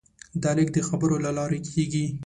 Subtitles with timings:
[0.43, 2.05] دا لېږد د خبرو له لارې کېږي.